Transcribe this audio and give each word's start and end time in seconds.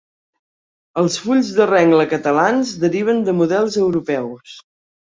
Els 1.01 1.17
fulls 1.25 1.51
de 1.59 1.67
rengle 1.73 2.09
catalans 2.17 2.75
deriven 2.87 3.25
de 3.31 3.39
models 3.45 3.81
europeus. 3.87 4.61